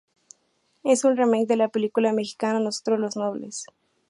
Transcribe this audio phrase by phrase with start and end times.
[0.83, 3.65] Es un remake de la película de mexicana, "Nosotros, los Nobles".